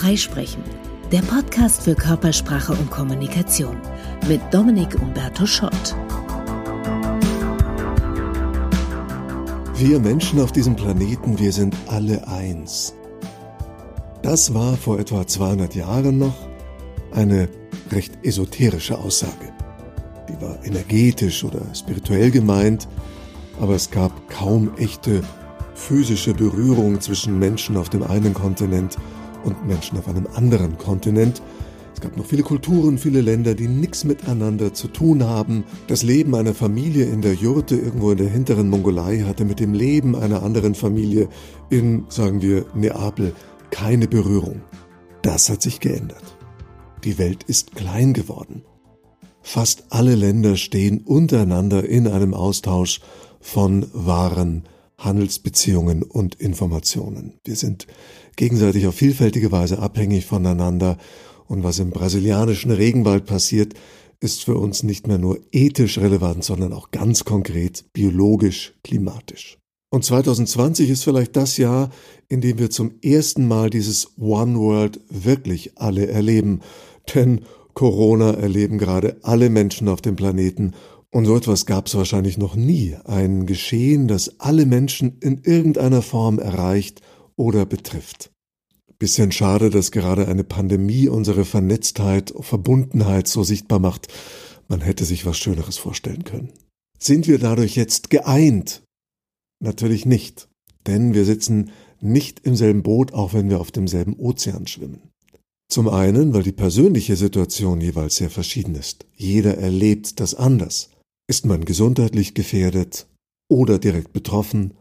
Freisprechen, 0.00 0.62
der 1.10 1.22
Podcast 1.22 1.82
für 1.82 1.96
Körpersprache 1.96 2.72
und 2.72 2.88
Kommunikation 2.88 3.76
mit 4.28 4.40
Dominik 4.52 4.94
Umberto 5.02 5.44
Schott. 5.44 5.96
Wir 9.74 9.98
Menschen 9.98 10.40
auf 10.40 10.52
diesem 10.52 10.76
Planeten, 10.76 11.40
wir 11.40 11.50
sind 11.50 11.74
alle 11.88 12.28
eins. 12.28 12.94
Das 14.22 14.54
war 14.54 14.76
vor 14.76 15.00
etwa 15.00 15.26
200 15.26 15.74
Jahren 15.74 16.18
noch 16.18 16.46
eine 17.10 17.48
recht 17.90 18.24
esoterische 18.24 18.96
Aussage. 18.98 19.52
Die 20.28 20.40
war 20.40 20.64
energetisch 20.64 21.42
oder 21.42 21.62
spirituell 21.74 22.30
gemeint, 22.30 22.86
aber 23.60 23.74
es 23.74 23.90
gab 23.90 24.12
kaum 24.28 24.70
echte 24.76 25.22
physische 25.74 26.34
Berührung 26.34 27.00
zwischen 27.00 27.36
Menschen 27.40 27.76
auf 27.76 27.88
dem 27.88 28.04
einen 28.04 28.32
Kontinent 28.32 28.96
und 29.44 29.66
Menschen 29.66 29.98
auf 29.98 30.08
einem 30.08 30.26
anderen 30.34 30.78
Kontinent. 30.78 31.42
Es 31.94 32.00
gab 32.00 32.16
noch 32.16 32.26
viele 32.26 32.44
Kulturen, 32.44 32.96
viele 32.96 33.20
Länder, 33.20 33.54
die 33.54 33.66
nichts 33.66 34.04
miteinander 34.04 34.72
zu 34.72 34.86
tun 34.86 35.24
haben. 35.24 35.64
Das 35.88 36.04
Leben 36.04 36.34
einer 36.36 36.54
Familie 36.54 37.06
in 37.06 37.22
der 37.22 37.34
Jurte 37.34 37.76
irgendwo 37.76 38.12
in 38.12 38.18
der 38.18 38.28
hinteren 38.28 38.68
Mongolei 38.68 39.24
hatte 39.26 39.44
mit 39.44 39.58
dem 39.58 39.74
Leben 39.74 40.14
einer 40.14 40.44
anderen 40.44 40.76
Familie 40.76 41.28
in, 41.70 42.04
sagen 42.08 42.40
wir, 42.40 42.66
Neapel 42.74 43.32
keine 43.70 44.06
Berührung. 44.06 44.60
Das 45.22 45.50
hat 45.50 45.62
sich 45.62 45.80
geändert. 45.80 46.22
Die 47.04 47.18
Welt 47.18 47.42
ist 47.44 47.74
klein 47.74 48.12
geworden. 48.12 48.62
Fast 49.42 49.86
alle 49.90 50.14
Länder 50.14 50.56
stehen 50.56 51.00
untereinander 51.00 51.84
in 51.84 52.06
einem 52.06 52.34
Austausch 52.34 53.00
von 53.40 53.86
Waren, 53.92 54.64
Handelsbeziehungen 54.98 56.02
und 56.02 56.34
Informationen. 56.34 57.40
Wir 57.44 57.56
sind 57.56 57.86
gegenseitig 58.38 58.86
auf 58.86 58.94
vielfältige 58.94 59.52
Weise 59.52 59.80
abhängig 59.80 60.24
voneinander 60.24 60.96
und 61.46 61.62
was 61.64 61.78
im 61.78 61.90
brasilianischen 61.90 62.70
Regenwald 62.70 63.26
passiert, 63.26 63.74
ist 64.20 64.44
für 64.44 64.56
uns 64.56 64.82
nicht 64.82 65.06
mehr 65.06 65.18
nur 65.18 65.38
ethisch 65.52 65.98
relevant, 65.98 66.44
sondern 66.44 66.72
auch 66.72 66.90
ganz 66.90 67.24
konkret 67.24 67.84
biologisch, 67.92 68.74
klimatisch. 68.82 69.58
Und 69.90 70.04
2020 70.04 70.90
ist 70.90 71.04
vielleicht 71.04 71.36
das 71.36 71.56
Jahr, 71.56 71.90
in 72.28 72.40
dem 72.40 72.58
wir 72.58 72.70
zum 72.70 72.92
ersten 73.02 73.46
Mal 73.46 73.70
dieses 73.70 74.18
One 74.18 74.58
World 74.58 75.00
wirklich 75.08 75.78
alle 75.78 76.08
erleben. 76.08 76.60
Denn 77.14 77.42
Corona 77.74 78.32
erleben 78.32 78.78
gerade 78.78 79.16
alle 79.22 79.50
Menschen 79.50 79.88
auf 79.88 80.00
dem 80.00 80.16
Planeten 80.16 80.74
und 81.10 81.24
so 81.24 81.36
etwas 81.36 81.64
gab 81.64 81.86
es 81.86 81.94
wahrscheinlich 81.94 82.36
noch 82.36 82.54
nie. 82.54 82.94
Ein 83.04 83.46
Geschehen, 83.46 84.08
das 84.08 84.40
alle 84.40 84.66
Menschen 84.66 85.16
in 85.20 85.40
irgendeiner 85.42 86.02
Form 86.02 86.38
erreicht 86.38 87.00
oder 87.38 87.64
betrifft. 87.64 88.30
Bisschen 88.98 89.30
schade, 89.30 89.70
dass 89.70 89.92
gerade 89.92 90.26
eine 90.26 90.44
Pandemie 90.44 91.08
unsere 91.08 91.44
Vernetztheit, 91.44 92.34
Verbundenheit 92.40 93.28
so 93.28 93.44
sichtbar 93.44 93.78
macht. 93.78 94.08
Man 94.66 94.80
hätte 94.80 95.04
sich 95.04 95.24
was 95.24 95.38
Schöneres 95.38 95.78
vorstellen 95.78 96.24
können. 96.24 96.52
Sind 96.98 97.28
wir 97.28 97.38
dadurch 97.38 97.76
jetzt 97.76 98.10
geeint? 98.10 98.82
Natürlich 99.60 100.04
nicht, 100.04 100.48
denn 100.86 101.14
wir 101.14 101.24
sitzen 101.24 101.70
nicht 102.00 102.40
im 102.40 102.56
selben 102.56 102.82
Boot, 102.82 103.14
auch 103.14 103.34
wenn 103.34 103.48
wir 103.50 103.60
auf 103.60 103.70
demselben 103.70 104.14
Ozean 104.14 104.66
schwimmen. 104.66 105.00
Zum 105.68 105.88
einen, 105.88 106.34
weil 106.34 106.42
die 106.42 106.52
persönliche 106.52 107.16
Situation 107.16 107.80
jeweils 107.80 108.16
sehr 108.16 108.30
verschieden 108.30 108.74
ist. 108.74 109.06
Jeder 109.14 109.58
erlebt 109.58 110.18
das 110.18 110.34
anders. 110.34 110.90
Ist 111.28 111.44
man 111.44 111.64
gesundheitlich 111.64 112.34
gefährdet 112.34 113.06
oder 113.48 113.78
direkt 113.78 114.12
betroffen? 114.12 114.74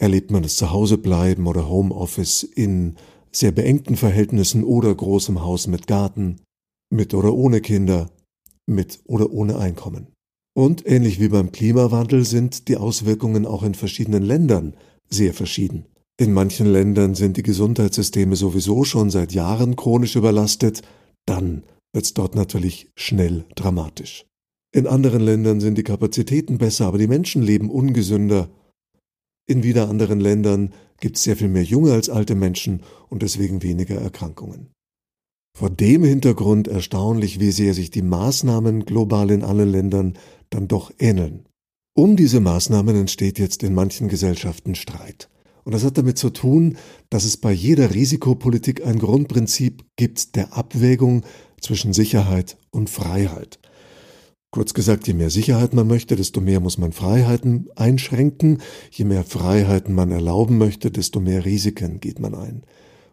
Erlebt 0.00 0.30
man 0.30 0.42
das 0.42 0.56
Zuhausebleiben 0.56 1.46
oder 1.46 1.68
Homeoffice 1.68 2.44
in 2.44 2.96
sehr 3.32 3.52
beengten 3.52 3.96
Verhältnissen 3.96 4.64
oder 4.64 4.94
großem 4.94 5.42
Haus 5.42 5.66
mit 5.66 5.86
Garten, 5.86 6.36
mit 6.90 7.14
oder 7.14 7.34
ohne 7.34 7.60
Kinder, 7.60 8.10
mit 8.66 9.00
oder 9.04 9.32
ohne 9.32 9.58
Einkommen? 9.58 10.08
Und 10.56 10.86
ähnlich 10.86 11.20
wie 11.20 11.28
beim 11.28 11.52
Klimawandel 11.52 12.24
sind 12.24 12.68
die 12.68 12.76
Auswirkungen 12.76 13.46
auch 13.46 13.62
in 13.62 13.74
verschiedenen 13.74 14.22
Ländern 14.22 14.74
sehr 15.08 15.34
verschieden. 15.34 15.86
In 16.20 16.32
manchen 16.32 16.66
Ländern 16.66 17.14
sind 17.14 17.36
die 17.36 17.44
Gesundheitssysteme 17.44 18.34
sowieso 18.34 18.82
schon 18.84 19.10
seit 19.10 19.32
Jahren 19.32 19.76
chronisch 19.76 20.16
überlastet, 20.16 20.82
dann 21.26 21.62
wird's 21.92 22.14
dort 22.14 22.34
natürlich 22.34 22.90
schnell 22.96 23.44
dramatisch. 23.54 24.26
In 24.74 24.86
anderen 24.86 25.20
Ländern 25.20 25.60
sind 25.60 25.78
die 25.78 25.84
Kapazitäten 25.84 26.58
besser, 26.58 26.86
aber 26.86 26.98
die 26.98 27.06
Menschen 27.06 27.42
leben 27.42 27.70
ungesünder. 27.70 28.50
In 29.48 29.62
wieder 29.62 29.88
anderen 29.88 30.20
Ländern 30.20 30.74
gibt 31.00 31.16
es 31.16 31.22
sehr 31.22 31.34
viel 31.34 31.48
mehr 31.48 31.62
junge 31.64 31.92
als 31.92 32.10
alte 32.10 32.34
Menschen 32.34 32.82
und 33.08 33.22
deswegen 33.22 33.62
weniger 33.62 33.96
Erkrankungen. 33.96 34.68
Vor 35.56 35.70
dem 35.70 36.04
Hintergrund 36.04 36.68
erstaunlich, 36.68 37.40
wie 37.40 37.50
sehr 37.50 37.72
sich 37.72 37.90
die 37.90 38.02
Maßnahmen 38.02 38.84
global 38.84 39.30
in 39.30 39.42
allen 39.42 39.72
Ländern 39.72 40.18
dann 40.50 40.68
doch 40.68 40.92
ähneln. 40.98 41.46
Um 41.96 42.14
diese 42.14 42.40
Maßnahmen 42.40 42.94
entsteht 42.94 43.38
jetzt 43.38 43.62
in 43.62 43.74
manchen 43.74 44.08
Gesellschaften 44.08 44.74
Streit. 44.74 45.30
Und 45.64 45.72
das 45.72 45.82
hat 45.82 45.96
damit 45.96 46.18
zu 46.18 46.28
tun, 46.28 46.76
dass 47.08 47.24
es 47.24 47.38
bei 47.38 47.50
jeder 47.50 47.94
Risikopolitik 47.94 48.86
ein 48.86 48.98
Grundprinzip 48.98 49.82
gibt 49.96 50.36
der 50.36 50.52
Abwägung 50.56 51.24
zwischen 51.60 51.94
Sicherheit 51.94 52.58
und 52.70 52.90
Freiheit. 52.90 53.58
Kurz 54.50 54.72
gesagt, 54.72 55.06
je 55.06 55.12
mehr 55.12 55.28
Sicherheit 55.28 55.74
man 55.74 55.86
möchte, 55.86 56.16
desto 56.16 56.40
mehr 56.40 56.60
muss 56.60 56.78
man 56.78 56.92
Freiheiten 56.92 57.68
einschränken. 57.76 58.62
Je 58.90 59.04
mehr 59.04 59.24
Freiheiten 59.24 59.94
man 59.94 60.10
erlauben 60.10 60.56
möchte, 60.56 60.90
desto 60.90 61.20
mehr 61.20 61.44
Risiken 61.44 62.00
geht 62.00 62.18
man 62.18 62.34
ein. 62.34 62.62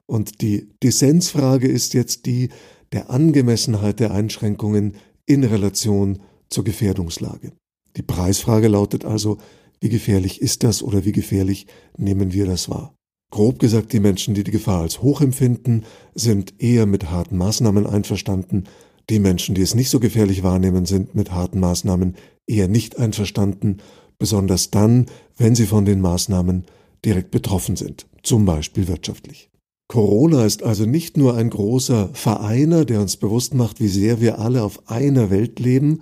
Und 0.06 0.42
die 0.42 0.70
Dissensfrage 0.82 1.68
ist 1.68 1.94
jetzt 1.94 2.26
die 2.26 2.50
der 2.94 3.10
Angemessenheit 3.10 4.00
der 4.00 4.12
Einschränkungen 4.12 4.96
in 5.26 5.44
Relation 5.44 6.20
zur 6.50 6.64
Gefährdungslage. 6.64 7.52
Die 7.98 8.04
Preisfrage 8.04 8.70
lautet 8.70 9.04
also, 9.04 9.38
wie 9.82 9.90
gefährlich 9.90 10.42
ist 10.42 10.64
das 10.64 10.82
oder 10.82 11.04
wie 11.04 11.12
gefährlich 11.12 11.68
nehmen 11.98 12.32
wir 12.32 12.46
das 12.46 12.70
wahr? 12.70 12.96
Grob 13.32 13.60
gesagt, 13.60 13.92
die 13.92 14.00
Menschen, 14.00 14.36
die 14.36 14.44
die 14.44 14.52
Gefahr 14.52 14.82
als 14.82 15.02
hoch 15.02 15.20
empfinden, 15.20 15.84
sind 16.14 16.62
eher 16.62 16.86
mit 16.86 17.10
harten 17.10 17.36
Maßnahmen 17.38 17.86
einverstanden 17.86 18.66
die 19.10 19.20
Menschen, 19.20 19.56
die 19.56 19.62
es 19.62 19.76
nicht 19.76 19.90
so 19.90 20.00
gefährlich 20.00 20.44
wahrnehmen, 20.44 20.86
sind 20.86 21.16
mit 21.16 21.32
harten 21.32 21.60
Maßnahmen 21.60 22.16
eher 22.48 22.68
nicht 22.68 22.98
einverstanden, 22.98 23.78
besonders 24.18 24.72
dann, 24.72 25.08
wenn 25.38 25.56
sie 25.56 25.66
von 25.66 25.86
den 25.86 26.02
Maßnahmen 26.02 26.66
direkt 27.04 27.32
betroffen 27.32 27.76
sind, 27.76 28.08
zum 28.24 28.46
Beispiel 28.46 28.88
wirtschaftlich. 28.88 29.50
Corona 29.88 30.46
ist 30.46 30.64
also 30.64 30.86
nicht 30.86 31.16
nur 31.16 31.36
ein 31.36 31.50
großer 31.50 32.10
Vereiner, 32.14 32.86
der 32.86 33.02
uns 33.02 33.18
bewusst 33.18 33.54
macht, 33.54 33.80
wie 33.80 33.88
sehr 33.88 34.20
wir 34.20 34.40
alle 34.40 34.64
auf 34.64 34.90
einer 34.90 35.30
Welt 35.30 35.60
leben, 35.60 36.02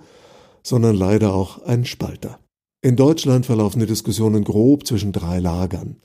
sondern 0.62 0.96
leider 0.96 1.34
auch 1.34 1.62
ein 1.64 1.84
Spalter. 1.84 2.38
In 2.82 2.96
Deutschland 2.96 3.46
verlaufen 3.46 3.80
die 3.80 3.86
Diskussionen 3.86 4.44
grob 4.44 4.86
zwischen 4.86 5.12
drei 5.12 5.38
Lagern. 5.38 5.96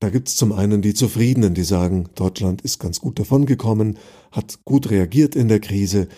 Da 0.00 0.10
gibt's 0.10 0.34
zum 0.34 0.50
einen 0.50 0.82
die 0.82 0.94
Zufriedenen, 0.94 1.54
die 1.54 1.62
sagen, 1.62 2.08
Deutschland 2.16 2.62
ist 2.62 2.80
ganz 2.80 3.00
gut 3.00 3.20
davongekommen, 3.20 3.98
hat 4.32 4.64
gut 4.64 4.90
reagiert 4.90 5.36
in 5.36 5.46
der 5.46 5.60
Krise, 5.60 6.08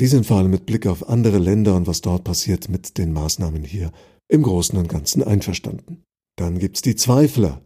die 0.00 0.06
sind 0.06 0.26
vor 0.26 0.38
allem 0.38 0.50
mit 0.50 0.66
Blick 0.66 0.86
auf 0.86 1.08
andere 1.08 1.38
Länder 1.38 1.74
und 1.74 1.86
was 1.86 2.00
dort 2.00 2.24
passiert 2.24 2.68
mit 2.68 2.98
den 2.98 3.12
Maßnahmen 3.12 3.64
hier 3.64 3.92
im 4.28 4.42
Großen 4.42 4.78
und 4.78 4.88
Ganzen 4.88 5.22
einverstanden. 5.22 6.02
Dann 6.36 6.58
gibt's 6.58 6.82
die 6.82 6.94
Zweifler. 6.94 7.60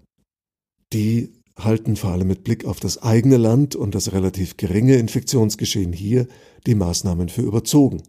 Die 0.93 1.32
halten 1.59 1.97
vor 1.97 2.10
allem 2.10 2.28
mit 2.28 2.44
Blick 2.44 2.65
auf 2.65 2.81
das 2.81 3.03
eigene 3.03 3.37
Land 3.37 3.76
und 3.76 3.94
das 3.94 4.12
relativ 4.12 4.56
geringe 4.56 4.97
Infektionsgeschehen 4.97 5.93
hier 5.93 6.26
die 6.66 6.75
Maßnahmen 6.75 7.28
für 7.28 7.43
überzogen 7.43 8.03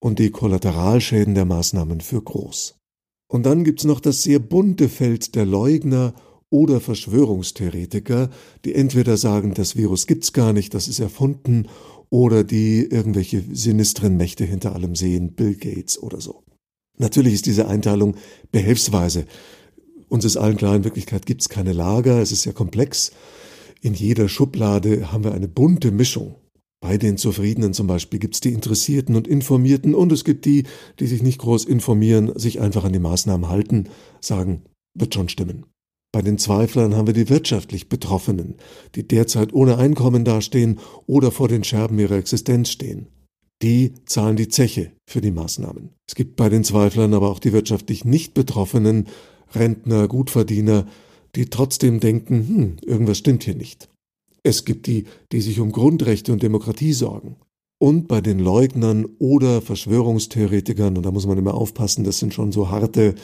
und 0.00 0.18
die 0.18 0.30
Kollateralschäden 0.30 1.34
der 1.34 1.44
Maßnahmen 1.44 2.00
für 2.00 2.20
groß. 2.20 2.74
Und 3.30 3.46
dann 3.46 3.64
gibt's 3.64 3.84
noch 3.84 4.00
das 4.00 4.22
sehr 4.22 4.40
bunte 4.40 4.88
Feld 4.88 5.36
der 5.36 5.46
Leugner 5.46 6.14
oder 6.50 6.80
Verschwörungstheoretiker, 6.80 8.28
die 8.64 8.74
entweder 8.74 9.16
sagen, 9.16 9.54
das 9.54 9.76
Virus 9.76 10.06
gibt's 10.06 10.32
gar 10.32 10.52
nicht, 10.52 10.74
das 10.74 10.88
ist 10.88 10.98
erfunden, 10.98 11.68
oder 12.12 12.44
die 12.44 12.84
irgendwelche 12.84 13.42
sinistren 13.52 14.18
Mächte 14.18 14.44
hinter 14.44 14.74
allem 14.74 14.94
sehen, 14.94 15.32
Bill 15.32 15.54
Gates 15.54 16.00
oder 16.00 16.20
so. 16.20 16.44
Natürlich 16.98 17.32
ist 17.32 17.46
diese 17.46 17.68
Einteilung 17.68 18.16
behelfsweise. 18.52 19.24
Uns 20.10 20.26
ist 20.26 20.36
allen 20.36 20.58
klar, 20.58 20.76
in 20.76 20.84
Wirklichkeit 20.84 21.24
gibt's 21.24 21.48
keine 21.48 21.72
Lager, 21.72 22.20
es 22.20 22.30
ist 22.30 22.42
sehr 22.42 22.52
komplex. 22.52 23.12
In 23.80 23.94
jeder 23.94 24.28
Schublade 24.28 25.10
haben 25.10 25.24
wir 25.24 25.32
eine 25.32 25.48
bunte 25.48 25.90
Mischung. 25.90 26.34
Bei 26.82 26.98
den 26.98 27.16
Zufriedenen 27.16 27.72
zum 27.72 27.86
Beispiel 27.86 28.18
gibt's 28.18 28.42
die 28.42 28.52
Interessierten 28.52 29.16
und 29.16 29.26
Informierten 29.26 29.94
und 29.94 30.12
es 30.12 30.24
gibt 30.24 30.44
die, 30.44 30.64
die 31.00 31.06
sich 31.06 31.22
nicht 31.22 31.38
groß 31.38 31.64
informieren, 31.64 32.38
sich 32.38 32.60
einfach 32.60 32.84
an 32.84 32.92
die 32.92 32.98
Maßnahmen 32.98 33.48
halten, 33.48 33.88
sagen, 34.20 34.64
wird 34.92 35.14
schon 35.14 35.30
stimmen. 35.30 35.64
Bei 36.12 36.20
den 36.20 36.36
Zweiflern 36.36 36.94
haben 36.94 37.06
wir 37.06 37.14
die 37.14 37.30
wirtschaftlich 37.30 37.88
Betroffenen, 37.88 38.56
die 38.94 39.08
derzeit 39.08 39.54
ohne 39.54 39.78
Einkommen 39.78 40.26
dastehen 40.26 40.78
oder 41.06 41.30
vor 41.30 41.48
den 41.48 41.64
Scherben 41.64 41.98
ihrer 41.98 42.16
Existenz 42.16 42.68
stehen. 42.68 43.06
Die 43.62 43.94
zahlen 44.04 44.36
die 44.36 44.48
Zeche 44.48 44.92
für 45.06 45.22
die 45.22 45.30
Maßnahmen. 45.30 45.90
Es 46.06 46.14
gibt 46.14 46.36
bei 46.36 46.50
den 46.50 46.64
Zweiflern 46.64 47.14
aber 47.14 47.30
auch 47.30 47.38
die 47.38 47.52
wirtschaftlich 47.52 48.04
nicht 48.04 48.34
Betroffenen, 48.34 49.06
Rentner, 49.54 50.06
Gutverdiener, 50.06 50.86
die 51.34 51.46
trotzdem 51.46 51.98
denken, 51.98 52.46
hm, 52.46 52.76
irgendwas 52.84 53.18
stimmt 53.18 53.44
hier 53.44 53.54
nicht. 53.54 53.88
Es 54.42 54.64
gibt 54.64 54.86
die, 54.86 55.04
die 55.30 55.40
sich 55.40 55.60
um 55.60 55.72
Grundrechte 55.72 56.32
und 56.32 56.42
Demokratie 56.42 56.92
sorgen. 56.92 57.36
Und 57.82 58.06
bei 58.06 58.20
den 58.20 58.38
Leugnern 58.38 59.06
oder 59.18 59.60
Verschwörungstheoretikern, 59.60 60.96
und 60.96 61.04
da 61.04 61.10
muss 61.10 61.26
man 61.26 61.36
immer 61.36 61.54
aufpassen, 61.54 62.04
das 62.04 62.20
sind 62.20 62.32
schon 62.32 62.52
so 62.52 62.70
harte 62.70 63.16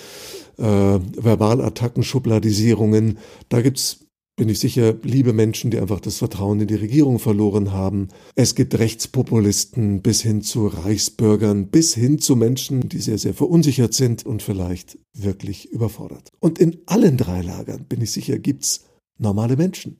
äh, 0.56 0.62
Verbalattacken, 0.62 2.02
Schubladisierungen, 2.02 3.18
da 3.50 3.62
gibt's 3.62 4.00
bin 4.34 4.48
ich 4.48 4.58
sicher, 4.58 4.96
liebe 5.04 5.32
Menschen, 5.32 5.70
die 5.70 5.78
einfach 5.78 6.00
das 6.00 6.18
Vertrauen 6.18 6.60
in 6.60 6.66
die 6.66 6.74
Regierung 6.74 7.20
verloren 7.20 7.72
haben. 7.72 8.08
Es 8.34 8.56
gibt 8.56 8.76
Rechtspopulisten 8.76 10.02
bis 10.02 10.22
hin 10.22 10.42
zu 10.42 10.66
Reichsbürgern, 10.66 11.68
bis 11.68 11.94
hin 11.94 12.18
zu 12.18 12.34
Menschen, 12.34 12.88
die 12.88 12.98
sehr, 12.98 13.18
sehr 13.18 13.34
verunsichert 13.34 13.94
sind 13.94 14.26
und 14.26 14.42
vielleicht 14.42 14.98
wirklich 15.16 15.70
überfordert. 15.70 16.30
Und 16.40 16.58
in 16.58 16.78
allen 16.86 17.16
drei 17.16 17.42
Lagern, 17.42 17.84
bin 17.84 18.00
ich 18.00 18.10
sicher, 18.10 18.38
gibt's 18.40 18.86
normale 19.18 19.56
Menschen 19.56 19.98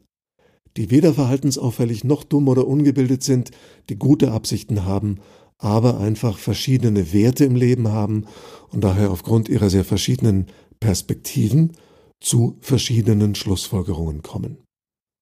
die 0.78 0.92
weder 0.92 1.12
verhaltensauffällig 1.12 2.04
noch 2.04 2.22
dumm 2.22 2.46
oder 2.46 2.66
ungebildet 2.68 3.24
sind, 3.24 3.50
die 3.88 3.96
gute 3.96 4.30
Absichten 4.30 4.84
haben, 4.84 5.16
aber 5.58 5.98
einfach 5.98 6.38
verschiedene 6.38 7.12
Werte 7.12 7.44
im 7.44 7.56
Leben 7.56 7.88
haben 7.88 8.26
und 8.70 8.84
daher 8.84 9.10
aufgrund 9.10 9.48
ihrer 9.48 9.70
sehr 9.70 9.84
verschiedenen 9.84 10.46
Perspektiven 10.78 11.72
zu 12.20 12.58
verschiedenen 12.60 13.34
Schlussfolgerungen 13.34 14.22
kommen. 14.22 14.58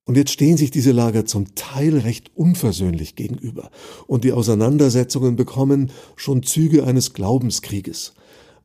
Und 0.06 0.19
jetzt 0.19 0.31
stehen 0.31 0.58
sich 0.58 0.70
diese 0.70 0.93
Lager 0.93 1.25
zum 1.25 1.55
Teil 1.55 1.99
recht 1.99 2.37
unversöhnlich 2.37 3.17
gegenüber, 3.17 3.70
und 4.06 4.25
die 4.25 4.32
Auseinandersetzungen 4.32 5.37
bekommen 5.37 5.91
schon 6.17 6.43
Züge 6.43 6.85
eines 6.85 7.14
Glaubenskrieges. 7.14 8.12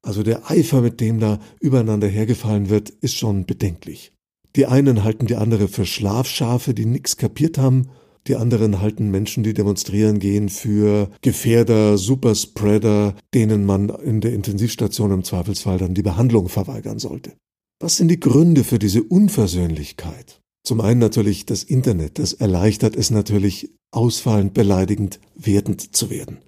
Also 0.02 0.24
der 0.24 0.52
Eifer, 0.52 0.82
mit 0.82 1.00
dem 1.00 1.22
da 1.22 1.40
übereinander 1.62 2.10
hergefallen 2.10 2.70
wird, 2.70 2.90
ist 2.90 3.16
schon 3.16 3.46
bedenklich. 3.46 4.12
Die 4.56 4.66
einen 4.66 5.04
halten 5.04 5.28
die 5.28 5.36
andere 5.36 5.68
für 5.68 5.86
Schlafschafe, 5.86 6.74
die 6.74 6.86
nix 6.86 7.18
kapiert 7.18 7.58
haben. 7.58 7.90
Die 8.28 8.36
anderen 8.36 8.82
halten 8.82 9.10
Menschen, 9.10 9.44
die 9.44 9.54
demonstrieren 9.54 10.20
gehen, 10.20 10.50
für 10.50 11.10
Gefährder, 11.22 11.98
Superspreader, 11.98 13.16
denen 13.34 13.66
man 13.66 13.90
in 13.90 14.22
der 14.22 14.34
Intensivstation 14.34 15.12
im 15.12 15.24
Zweifelsfall 15.24 15.80
dann 15.80 15.96
die 15.96 16.04
Behandlung 16.04 16.50
verweigern 16.50 17.00
sollte. 17.00 17.34
Was 17.80 17.98
sind 17.98 18.10
die 18.10 18.20
Gründe 18.20 18.64
für 18.64 18.78
diese 18.78 19.02
Unversöhnlichkeit? 19.02 20.40
Zum 20.64 20.82
einen 20.82 21.00
natürlich 21.00 21.48
das 21.48 21.64
Internet. 21.64 22.20
Das 22.20 22.34
erleichtert 22.34 22.96
es 22.96 23.10
natürlich, 23.10 23.72
ausfallend, 23.92 24.54
beleidigend, 24.54 25.20
wertend 25.36 25.96
zu 25.96 26.12
werden. 26.12 26.40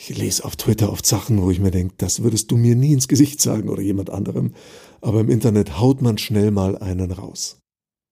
Ich 0.00 0.16
lese 0.16 0.44
auf 0.44 0.56
Twitter 0.56 0.90
oft 0.92 1.04
Sachen, 1.04 1.42
wo 1.42 1.50
ich 1.50 1.60
mir 1.60 1.72
denke, 1.72 1.94
das 1.98 2.22
würdest 2.22 2.50
du 2.50 2.56
mir 2.56 2.76
nie 2.76 2.92
ins 2.92 3.08
Gesicht 3.08 3.42
sagen 3.42 3.68
oder 3.68 3.82
jemand 3.82 4.10
anderem 4.10 4.54
aber 5.00 5.20
im 5.20 5.28
Internet 5.28 5.78
haut 5.78 6.02
man 6.02 6.18
schnell 6.18 6.50
mal 6.50 6.76
einen 6.78 7.10
raus. 7.10 7.60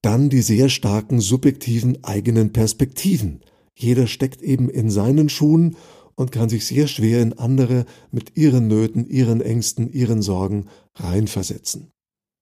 Dann 0.03 0.29
die 0.29 0.43
sehr 0.43 0.69
starken 0.69 1.21
subjektiven 1.21 2.05
eigenen 2.05 2.53
Perspektiven. 2.53 3.41
Jeder 3.77 4.07
steckt 4.07 4.43
eben 4.43 4.71
in 4.71 4.91
seinen 4.91 5.29
Schuhen 5.29 5.77
und 6.15 6.33
kann 6.33 6.49
sich 6.49 6.67
sehr 6.67 6.87
schwer 6.87 7.21
in 7.21 7.35
andere 7.35 7.85
mit 8.11 8.37
ihren 8.37 8.69
Nöten, 8.69 9.07
ihren 9.09 9.41
Ängsten, 9.41 9.93
ihren 9.93 10.23
Sorgen 10.23 10.67
reinversetzen. 10.95 11.91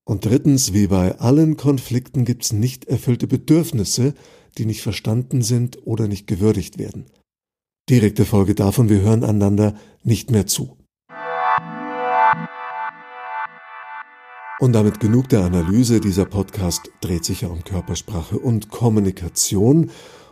Und 0.04 0.26
drittens, 0.26 0.74
wie 0.74 0.86
bei 0.86 1.18
allen 1.18 1.56
Konflikten 1.56 2.24
gibt's 2.24 2.52
nicht 2.52 2.84
erfüllte 2.84 3.26
Bedürfnisse, 3.26 4.14
die 4.58 4.66
nicht 4.66 4.82
verstanden 4.82 5.42
sind 5.42 5.86
oder 5.86 6.06
nicht 6.06 6.26
gewürdigt 6.26 6.78
werden. 6.78 7.06
Direkte 7.88 8.24
Folge 8.24 8.54
davon, 8.54 8.88
wir 8.88 9.00
hören 9.00 9.24
einander 9.24 9.76
nicht 10.02 10.30
mehr 10.30 10.46
zu. 10.46 10.76
Und 14.64 14.72
damit 14.72 14.98
genug 14.98 15.28
der 15.28 15.44
Analyse. 15.44 16.00
Dieser 16.00 16.24
Podcast 16.24 16.90
dreht 17.02 17.22
sich 17.22 17.42
ja 17.42 17.48
um 17.48 17.62
Körpersprache 17.64 18.38
und 18.38 18.70
Kommunikation. 18.70 19.90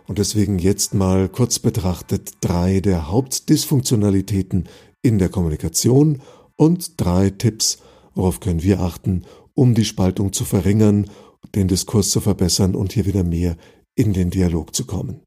Und 0.09 0.17
deswegen 0.17 0.59
jetzt 0.59 0.95
mal 0.95 1.29
kurz 1.29 1.59
betrachtet 1.59 2.31
drei 2.41 2.81
der 2.81 3.11
Hauptdysfunktionalitäten 3.11 4.71
in 5.03 5.19
der 5.19 5.29
Kommunikation 5.29 6.23
und 6.57 6.99
drei 6.99 7.29
Tipps, 7.29 7.83
worauf 8.15 8.41
können 8.41 8.63
wir 8.63 8.81
achten, 8.81 9.27
um 9.53 9.75
die 9.75 9.85
Spaltung 9.85 10.33
zu 10.33 10.47
verringern, 10.47 11.11
den 11.55 11.69
Diskurs 11.69 12.09
zu 12.09 12.23
verbessern 12.23 12.75
und 12.75 12.95
hier 12.95 13.05
wieder 13.05 13.25
mehr 13.25 13.59
in 13.97 14.15
den 14.15 14.31
Dialog 14.31 14.75
zu 14.75 14.87
kommen. 14.87 15.21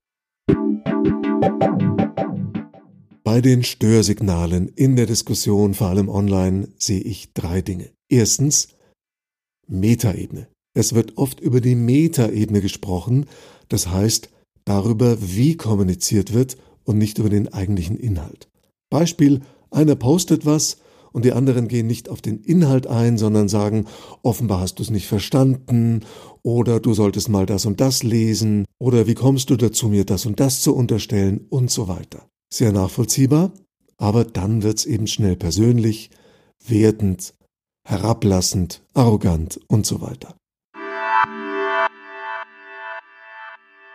Bei 3.24 3.40
den 3.40 3.63
Störsignalen 3.63 4.68
in 4.68 4.96
der 4.96 5.06
Diskussion, 5.06 5.75
vor 5.75 5.90
allem 5.90 6.10
online, 6.10 6.69
sehe 6.80 7.01
ich 7.01 7.34
drei 7.34 7.62
Dinge. 7.62 7.92
Erstens, 8.10 8.69
Metaebene. 9.67 10.47
Es 10.73 10.94
wird 10.94 11.17
oft 11.17 11.39
über 11.39 11.62
die 11.62 11.75
Metaebene 11.75 12.62
gesprochen, 12.62 13.25
das 13.69 13.88
heißt 13.88 14.29
darüber, 14.65 15.17
wie 15.21 15.56
kommuniziert 15.56 16.33
wird 16.33 16.57
und 16.83 16.97
nicht 16.97 17.17
über 17.17 17.29
den 17.29 17.51
eigentlichen 17.53 17.97
Inhalt. 17.97 18.50
Beispiel, 18.89 19.41
einer 19.71 19.95
postet 19.95 20.45
was 20.45 20.77
und 21.12 21.23
die 21.23 21.31
anderen 21.31 21.67
gehen 21.67 21.88
nicht 21.88 22.09
auf 22.09 22.21
den 22.21 22.41
Inhalt 22.41 22.88
ein, 22.88 23.17
sondern 23.17 23.47
sagen, 23.47 23.85
offenbar 24.21 24.59
hast 24.59 24.79
du 24.79 24.83
es 24.83 24.89
nicht 24.89 25.07
verstanden 25.07 26.01
oder 26.44 26.79
du 26.79 26.94
solltest 26.94 27.29
mal 27.29 27.45
das 27.45 27.65
und 27.65 27.79
das 27.79 28.03
lesen 28.03 28.65
oder 28.79 29.07
wie 29.07 29.15
kommst 29.15 29.50
du 29.50 29.56
dazu, 29.56 29.88
mir 29.88 30.03
das 30.03 30.25
und 30.25 30.39
das 30.39 30.62
zu 30.62 30.75
unterstellen 30.75 31.45
und 31.50 31.71
so 31.71 31.88
weiter. 31.88 32.27
Sehr 32.53 32.73
nachvollziehbar, 32.73 33.53
aber 33.97 34.25
dann 34.25 34.62
wird's 34.62 34.85
eben 34.85 35.07
schnell 35.07 35.38
persönlich, 35.38 36.09
wertend 36.67 37.33
herablassend, 37.86 38.82
arrogant 38.94 39.60
und 39.68 39.86
so 39.86 40.02
weiter. 40.02 40.36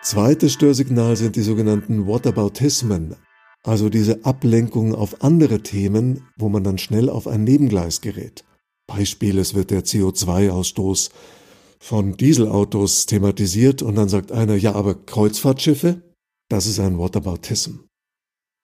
Zweites 0.02 0.54
Störsignal 0.54 1.16
sind 1.16 1.36
die 1.36 1.42
sogenannten 1.42 2.06
Whataboutismen, 2.06 3.16
also 3.62 3.90
diese 3.90 4.24
Ablenkung 4.24 4.94
auf 4.94 5.22
andere 5.22 5.60
Themen, 5.60 6.26
wo 6.36 6.48
man 6.48 6.64
dann 6.64 6.78
schnell 6.78 7.10
auf 7.10 7.26
ein 7.26 7.44
Nebengleis 7.44 8.00
gerät. 8.00 8.44
Beispiel, 8.86 9.38
es 9.38 9.54
wird 9.54 9.70
der 9.70 9.84
CO2-Ausstoß 9.84 11.10
von 11.78 12.16
Dieselautos 12.16 13.06
thematisiert 13.06 13.82
und 13.82 13.94
dann 13.96 14.08
sagt 14.08 14.32
einer, 14.32 14.54
ja, 14.54 14.74
aber 14.74 14.94
Kreuzfahrtschiffe? 14.94 16.00
Das 16.48 16.66
ist 16.66 16.80
ein 16.80 16.98
Whataboutism. 16.98 17.80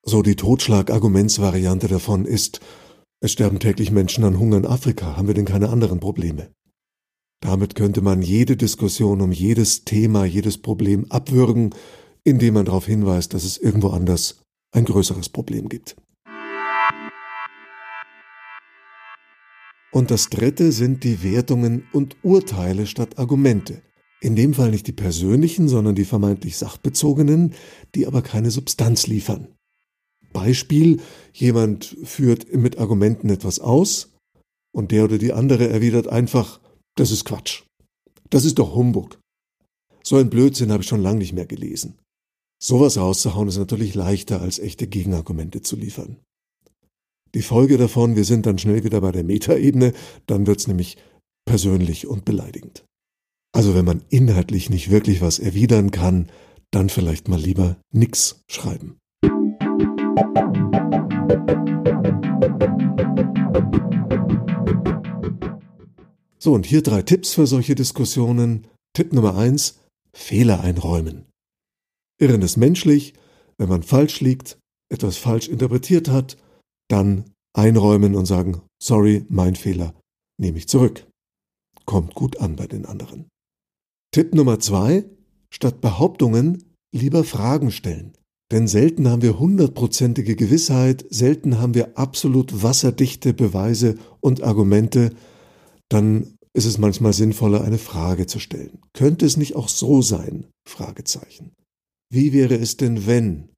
So 0.03 0.23
die 0.23 0.37
Totschlag-Argumentsvariante 0.37 1.89
davon 1.89 2.25
ist, 2.25 2.61
es 3.21 3.33
sterben 3.33 3.59
täglich 3.59 3.91
Menschen 3.91 4.25
an 4.25 4.39
Hunger 4.39 4.59
in 4.59 4.67
Afrika. 4.67 5.17
Haben 5.17 5.27
wir 5.27 5.35
denn 5.35 5.47
keine 5.47 5.71
anderen 5.71 6.01
Probleme? 6.01 6.51
Damit 7.41 7.75
könnte 7.75 8.01
man 8.03 8.23
jede 8.23 8.57
Diskussion 8.57 9.21
um 9.21 9.33
jedes 9.33 9.85
Thema, 9.85 10.25
jedes 10.25 10.59
Problem 10.59 11.07
abwürgen, 11.11 11.75
indem 12.25 12.55
man 12.55 12.67
darauf 12.67 12.87
hinweist, 12.87 13.35
dass 13.35 13.45
es 13.45 13.57
irgendwo 13.57 13.89
anders 13.89 14.41
ein 14.73 14.85
größeres 14.85 15.29
Problem 15.29 15.69
gibt. 15.69 15.97
Und 19.93 20.11
das 20.11 20.29
Dritte 20.29 20.73
sind 20.73 21.05
die 21.05 21.23
Wertungen 21.23 21.85
und 21.93 22.17
Urteile 22.23 22.87
statt 22.87 23.19
Argumente. 23.19 23.83
In 24.21 24.37
dem 24.37 24.53
Fall 24.53 24.71
nicht 24.71 24.87
die 24.87 24.93
persönlichen, 24.93 25.69
sondern 25.69 25.95
die 25.95 26.05
vermeintlich 26.05 26.59
sachbezogenen, 26.59 27.55
die 27.95 28.07
aber 28.07 28.21
keine 28.21 28.51
Substanz 28.51 29.07
liefern. 29.07 29.56
Beispiel, 30.37 31.01
jemand 31.33 31.97
führt 32.05 32.55
mit 32.55 32.79
Argumenten 32.79 33.31
etwas 33.31 33.59
aus 33.59 34.13
und 34.75 34.93
der 34.93 35.05
oder 35.05 35.17
die 35.17 35.33
andere 35.33 35.69
erwidert 35.69 36.09
einfach, 36.09 36.61
das 36.95 37.11
ist 37.11 37.25
Quatsch. 37.25 37.63
Das 38.29 38.45
ist 38.45 38.59
doch 38.59 38.75
Humbug. 38.75 39.19
So 40.05 40.17
ein 40.17 40.29
Blödsinn 40.29 40.71
habe 40.71 40.83
ich 40.83 40.89
schon 40.89 41.01
lange 41.01 41.21
nicht 41.21 41.33
mehr 41.33 41.47
gelesen. 41.47 41.99
Sowas 42.63 42.99
rauszuhauen 42.99 43.49
ist 43.49 43.57
natürlich 43.57 43.95
leichter, 43.95 44.43
als 44.43 44.59
echte 44.59 44.87
Gegenargumente 44.87 45.63
zu 45.63 45.77
liefern. 45.77 46.19
Die 47.35 47.43
Folge 47.43 47.79
davon, 47.79 48.15
wir 48.15 48.25
sind 48.25 48.45
dann 48.45 48.59
schnell 48.59 48.85
wieder 48.85 49.01
bei 49.01 49.13
der 49.13 49.25
Metaebene, 49.25 49.95
dann 50.27 50.47
wird's 50.47 50.67
nämlich 50.67 50.99
persönlich 51.47 52.07
und 52.07 52.25
beleidigend. 52.27 52.85
Also 53.53 53.75
wenn 53.75 53.87
man 53.87 54.03
inhaltlich 54.11 54.69
nicht 54.69 54.91
wirklich 54.91 55.23
was 55.23 55.39
erwidern 55.39 55.91
kann, 55.91 56.29
dann 56.71 56.91
vielleicht 56.91 57.29
mal 57.29 57.41
lieber 57.41 57.79
nix 57.91 58.43
schreiben. 58.51 58.99
So, 66.39 66.53
und 66.53 66.65
hier 66.65 66.81
drei 66.81 67.03
Tipps 67.03 67.35
für 67.35 67.49
solche 67.49 67.75
Diskussionen. 67.75 68.69
Tipp 68.93 69.13
Nummer 69.13 69.37
eins, 69.37 69.81
Fehler 70.13 70.61
einräumen. 70.61 71.27
Irren 72.21 72.41
ist 72.41 72.57
menschlich, 72.57 73.15
wenn 73.59 73.69
man 73.69 73.83
falsch 73.83 74.21
liegt, 74.21 74.57
etwas 74.89 75.17
falsch 75.17 75.49
interpretiert 75.49 76.09
hat, 76.09 76.37
dann 76.89 77.25
einräumen 77.53 78.15
und 78.15 78.27
sagen, 78.27 78.63
sorry, 78.81 79.27
mein 79.29 79.57
Fehler, 79.57 79.93
nehme 80.41 80.59
ich 80.59 80.69
zurück. 80.69 81.07
Kommt 81.85 82.15
gut 82.15 82.39
an 82.39 82.55
bei 82.55 82.69
den 82.69 82.87
anderen. 82.87 83.29
Tipp 84.13 84.33
Nummer 84.33 84.61
zwei, 84.61 85.05
statt 85.53 85.81
Behauptungen 85.81 86.63
lieber 86.95 87.25
Fragen 87.25 87.73
stellen. 87.73 88.17
Denn 88.53 88.69
selten 88.69 89.09
haben 89.09 89.23
wir 89.23 89.39
hundertprozentige 89.39 90.37
Gewissheit, 90.37 91.05
selten 91.11 91.59
haben 91.59 91.75
wir 91.75 91.99
absolut 91.99 92.63
wasserdichte 92.63 93.35
Beweise 93.35 93.97
und 94.21 94.43
Argumente. 94.43 95.11
Dann 95.89 96.37
ist 96.53 96.65
es 96.65 96.79
manchmal 96.79 97.13
sinnvoller, 97.13 97.63
eine 97.65 97.79
Frage 97.79 98.27
zu 98.27 98.39
stellen. 98.39 98.79
Könnte 98.93 99.27
es 99.27 99.37
nicht 99.37 99.57
auch 99.57 99.69
so 99.69 100.01
sein? 100.01 100.47
Fragezeichen. 100.67 101.53
Wie 102.09 102.33
wäre 102.33 102.55
es 102.55 102.77
denn, 102.77 103.07
wenn? 103.07 103.49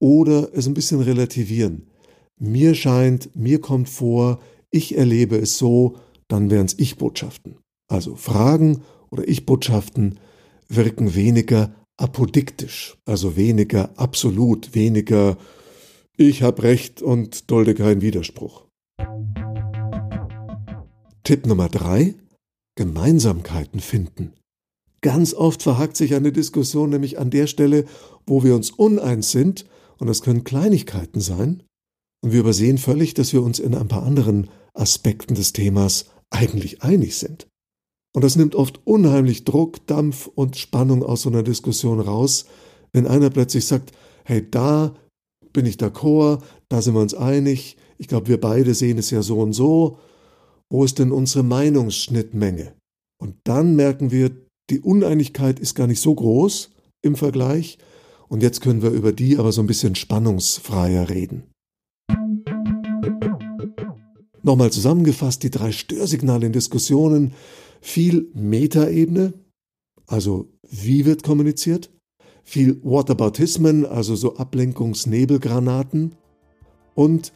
Oder 0.00 0.50
es 0.52 0.66
ein 0.66 0.74
bisschen 0.74 1.00
relativieren. 1.00 1.90
Mir 2.38 2.74
scheint, 2.74 3.34
mir 3.34 3.60
kommt 3.62 3.88
vor, 3.88 4.40
ich 4.70 4.96
erlebe 4.96 5.36
es 5.36 5.56
so, 5.56 5.96
dann 6.28 6.50
wären 6.50 6.66
es 6.66 6.78
Ich-Botschaften. 6.78 7.56
Also 7.88 8.16
Fragen 8.16 8.82
oder 9.10 9.26
Ich-Botschaften 9.26 10.20
wirken 10.68 11.14
weniger 11.14 11.74
apodiktisch, 11.96 12.96
also 13.04 13.36
weniger 13.36 13.90
absolut, 13.98 14.74
weniger 14.74 15.36
ich 16.16 16.42
hab 16.42 16.62
recht 16.62 17.02
und 17.02 17.50
dulde 17.50 17.74
keinen 17.74 18.00
Widerspruch. 18.00 18.64
Tipp 21.24 21.46
Nummer 21.46 21.68
drei: 21.68 22.14
Gemeinsamkeiten 22.76 23.80
finden. 23.80 24.32
Ganz 25.02 25.34
oft 25.34 25.62
verhakt 25.62 25.96
sich 25.96 26.14
eine 26.14 26.32
Diskussion 26.32 26.90
nämlich 26.90 27.18
an 27.18 27.30
der 27.30 27.46
Stelle, 27.46 27.84
wo 28.26 28.42
wir 28.42 28.54
uns 28.54 28.70
uneins 28.70 29.30
sind, 29.30 29.66
und 29.98 30.06
das 30.06 30.22
können 30.22 30.44
Kleinigkeiten 30.44 31.20
sein, 31.20 31.62
und 32.22 32.32
wir 32.32 32.40
übersehen 32.40 32.78
völlig, 32.78 33.14
dass 33.14 33.32
wir 33.32 33.42
uns 33.42 33.58
in 33.58 33.74
ein 33.74 33.88
paar 33.88 34.02
anderen 34.02 34.48
Aspekten 34.74 35.34
des 35.34 35.52
Themas 35.52 36.06
eigentlich 36.30 36.82
einig 36.82 37.16
sind. 37.16 37.46
Und 38.16 38.24
das 38.24 38.36
nimmt 38.36 38.54
oft 38.54 38.80
unheimlich 38.86 39.44
Druck, 39.44 39.86
Dampf 39.86 40.26
und 40.26 40.56
Spannung 40.56 41.02
aus 41.02 41.20
so 41.20 41.28
einer 41.28 41.42
Diskussion 41.42 42.00
raus, 42.00 42.46
wenn 42.94 43.06
einer 43.06 43.28
plötzlich 43.28 43.66
sagt, 43.66 43.92
hey, 44.24 44.42
da 44.50 44.94
bin 45.52 45.66
ich 45.66 45.76
d'accord, 45.76 46.40
da 46.70 46.80
sind 46.80 46.94
wir 46.94 47.02
uns 47.02 47.12
einig, 47.12 47.76
ich 47.98 48.08
glaube, 48.08 48.28
wir 48.28 48.40
beide 48.40 48.72
sehen 48.72 48.96
es 48.96 49.10
ja 49.10 49.20
so 49.20 49.40
und 49.40 49.52
so, 49.52 49.98
wo 50.70 50.82
ist 50.82 50.98
denn 50.98 51.12
unsere 51.12 51.44
Meinungsschnittmenge? 51.44 52.72
Und 53.22 53.34
dann 53.44 53.76
merken 53.76 54.10
wir, 54.10 54.30
die 54.70 54.80
Uneinigkeit 54.80 55.60
ist 55.60 55.74
gar 55.74 55.86
nicht 55.86 56.00
so 56.00 56.14
groß 56.14 56.70
im 57.02 57.16
Vergleich, 57.16 57.76
und 58.28 58.42
jetzt 58.42 58.62
können 58.62 58.80
wir 58.80 58.92
über 58.92 59.12
die 59.12 59.36
aber 59.36 59.52
so 59.52 59.60
ein 59.60 59.66
bisschen 59.66 59.94
spannungsfreier 59.94 61.10
reden. 61.10 61.50
Nochmal 64.42 64.72
zusammengefasst, 64.72 65.42
die 65.42 65.50
drei 65.50 65.70
Störsignale 65.70 66.46
in 66.46 66.52
Diskussionen, 66.52 67.34
viel 67.80 68.30
Metaebene, 68.34 69.34
also 70.06 70.52
wie 70.62 71.04
wird 71.04 71.22
kommuniziert, 71.22 71.90
viel 72.42 72.80
Whataboutismen, 72.82 73.84
also 73.84 74.14
so 74.14 74.36
Ablenkungsnebelgranaten 74.36 76.14
und 76.94 77.32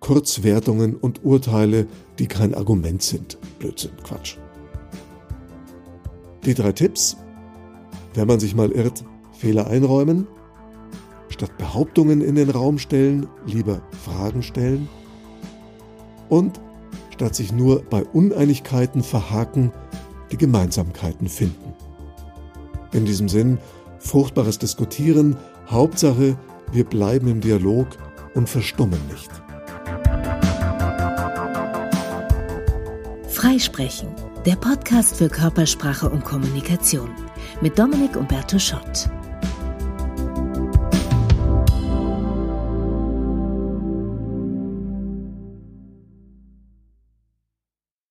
Kurzwertungen 0.00 0.96
und 0.96 1.24
Urteile, 1.24 1.86
die 2.18 2.26
kein 2.26 2.54
Argument 2.54 3.02
sind. 3.02 3.38
Blödsinn, 3.58 3.92
Quatsch. 4.02 4.38
Die 6.44 6.54
drei 6.54 6.72
Tipps. 6.72 7.16
Wenn 8.14 8.26
man 8.26 8.40
sich 8.40 8.54
mal 8.54 8.72
irrt, 8.72 9.04
Fehler 9.32 9.66
einräumen. 9.66 10.26
Statt 11.28 11.56
Behauptungen 11.58 12.22
in 12.22 12.34
den 12.34 12.50
Raum 12.50 12.78
stellen, 12.78 13.26
lieber 13.46 13.82
Fragen 14.04 14.42
stellen 14.42 14.88
und 16.28 16.60
statt 17.20 17.34
sich 17.34 17.52
nur 17.52 17.82
bei 17.82 18.02
Uneinigkeiten 18.02 19.02
verhaken, 19.02 19.74
die 20.32 20.38
Gemeinsamkeiten 20.38 21.28
finden. 21.28 21.74
In 22.92 23.04
diesem 23.04 23.28
Sinn, 23.28 23.58
fruchtbares 23.98 24.58
Diskutieren, 24.58 25.36
Hauptsache, 25.68 26.38
wir 26.72 26.84
bleiben 26.84 27.28
im 27.28 27.42
Dialog 27.42 27.88
und 28.34 28.48
verstummen 28.48 28.98
nicht. 29.12 29.30
Freisprechen, 33.28 34.08
der 34.46 34.56
Podcast 34.56 35.16
für 35.16 35.28
Körpersprache 35.28 36.08
und 36.08 36.24
Kommunikation 36.24 37.10
mit 37.60 37.78
Dominik 37.78 38.16
Umberto 38.16 38.58
Schott. 38.58 39.10